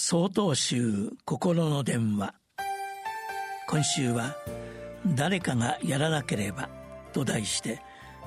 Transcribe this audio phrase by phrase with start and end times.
[0.00, 2.32] 総統集心の電話。
[3.66, 4.36] 今週は
[5.16, 6.68] 「誰かがやらなければ」
[7.12, 7.82] と題して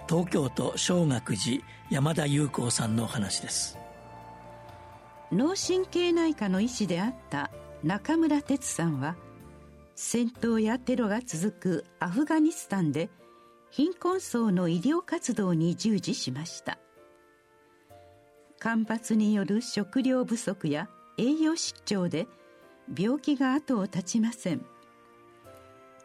[0.08, 3.78] 東京都小学寺山田裕子さんのお話です。
[5.32, 7.50] 脳神経内科の医師であった
[7.86, 9.16] 中村哲さんは
[9.96, 13.10] 戦闘やテロが続くアフガニスタンで
[13.70, 16.78] 貧困層の医療活動に従事しました。
[18.60, 20.90] 干ばつによる食料不足や
[21.22, 22.28] 栄養失調で
[22.98, 24.66] 病気が後を絶ちません。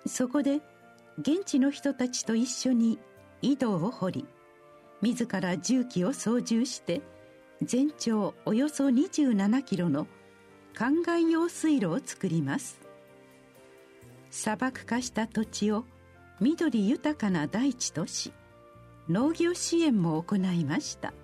[0.06, 0.60] そこで
[1.18, 2.98] 現地の人たちと一緒に
[3.40, 4.26] 井戸を掘り
[5.00, 7.00] 自ら重機を操縦して
[7.62, 10.06] 全長およそ27キロの
[10.74, 12.78] 灌漑用水路を作ります。
[14.30, 15.86] 砂漠化した土地を
[16.40, 18.34] 緑豊かな大地とし
[19.08, 21.14] 農業支援も行いました。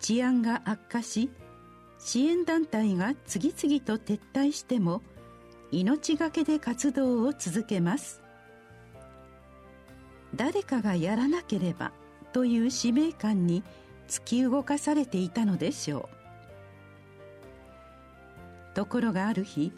[0.00, 1.28] 治安が悪化し
[1.98, 5.02] 支援団体が次々と撤退しても
[5.70, 8.22] 命がけで活動を続けます。
[10.34, 11.92] 誰かがやらなければ
[12.32, 13.62] という使命感に
[14.08, 16.08] 突き動かされていたのでしょ
[18.72, 18.74] う。
[18.74, 19.72] ところがある日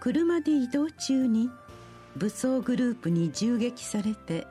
[0.00, 1.50] 車で移動中に
[2.16, 4.46] 武装グループに銃撃されて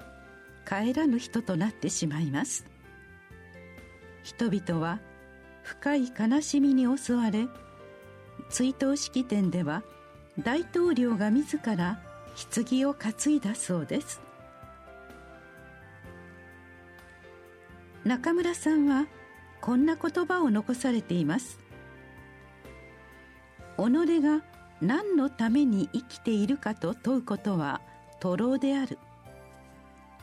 [0.68, 2.66] 帰らぬ人となってしまいます。
[4.24, 5.00] 人々は
[5.64, 7.48] 深い悲しみに襲われ
[8.50, 9.84] 追悼式典では
[10.40, 12.00] 大統領が自ら
[12.54, 14.22] 棺を担いだそうです。
[18.04, 19.06] 中村さんは
[19.60, 21.60] こんな言葉を残されています。
[23.78, 24.44] 己が
[24.82, 27.82] 何のために生きているかと問うことは
[28.20, 28.98] 徒労である。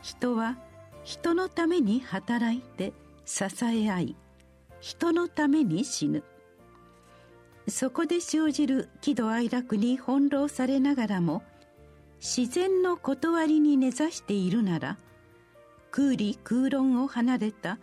[0.01, 0.57] 人は
[1.03, 2.93] 人のために働いて
[3.25, 4.15] 支え合い
[4.79, 6.23] 人のために死ぬ。
[7.67, 11.43] そこで生じる喜怒哀楽に翻弄されながらも
[12.19, 14.97] 自然の断りに根ざしているなら
[15.91, 17.77] 空理空論を離れた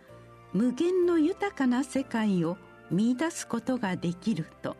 [0.53, 2.57] 無限の豊かな世界を
[2.91, 4.75] 見出すことができると。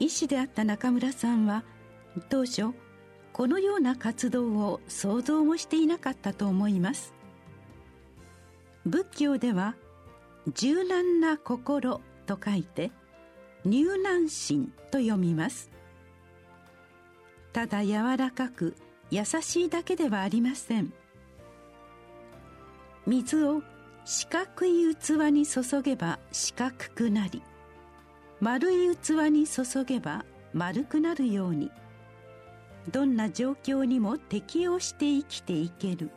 [0.00, 1.64] 医師であった中村さんは
[2.28, 2.68] 当初
[3.32, 7.17] このような活動を想像もしていなかったと思います。
[8.88, 9.74] 仏教では
[10.54, 12.90] 柔軟な心と書いて
[13.64, 15.70] 入難心と読みます。
[17.52, 18.74] ただ柔らかく
[19.10, 20.92] 優しいだけではありません。
[23.06, 23.62] 水を
[24.06, 27.42] 四角い器に注げば四角くなり
[28.40, 30.24] 丸い器に注げば
[30.54, 31.70] 丸くなるように
[32.90, 36.10] どんな状況にも適応して生きていける。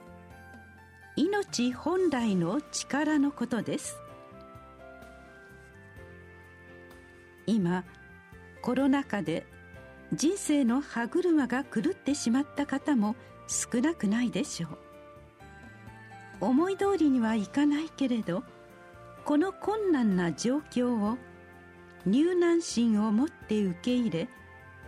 [1.17, 3.99] 命本来の力のことです。
[7.45, 7.83] 今
[8.61, 9.45] コロナ禍で
[10.13, 13.15] 人生の歯車が狂ってしまった方も
[13.47, 14.77] 少なくないでしょう。
[16.39, 18.43] 思い通りにはいかないけれど
[19.25, 21.17] この困難な状況を
[22.05, 24.27] 入難心を持って受け入れ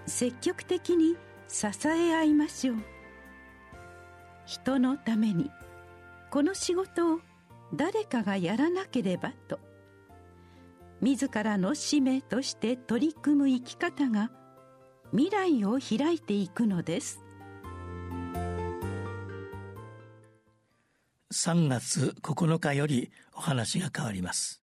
[0.08, 1.16] 積極的に
[1.48, 2.78] 支え合いましょう。
[4.46, 5.52] 人のために。
[6.34, 7.20] この仕事を
[7.76, 9.60] 誰かがやらなければと。
[11.00, 14.32] 自らの使命として取り組む生き方が
[15.12, 17.24] 未来を開いていくのです。
[21.32, 24.63] 3月9日よりお話が変わります。